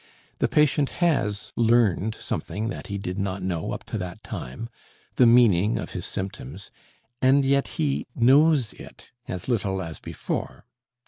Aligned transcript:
The 0.39 0.47
patient 0.47 0.89
has 1.05 1.53
learned 1.55 2.15
something 2.15 2.69
that 2.69 2.87
he 2.87 2.97
did 2.97 3.19
not 3.19 3.43
know 3.43 3.71
up 3.71 3.83
to 3.83 3.99
that 3.99 4.23
time, 4.23 4.67
the 5.17 5.27
meaning 5.27 5.77
of 5.77 5.91
his 5.91 6.07
symptoms, 6.07 6.71
and 7.21 7.45
yet 7.45 7.67
he 7.77 8.07
knows 8.15 8.73
it 8.73 9.11
as 9.27 9.47
little 9.47 9.79
as 9.79 9.99
before. 9.99 10.65